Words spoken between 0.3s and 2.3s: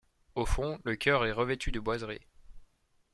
Au fond, le chœur est revêtu de boiseries.